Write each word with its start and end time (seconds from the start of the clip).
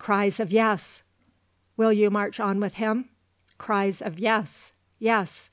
(Cries 0.00 0.40
of 0.40 0.50
"Yes.") 0.50 1.04
Will 1.76 1.92
you 1.92 2.10
march 2.10 2.40
on 2.40 2.58
with 2.58 2.74
him? 2.74 3.08
(Cries 3.56 4.02
of 4.02 4.18
"Yes, 4.18 4.72
yes.") 4.98 5.48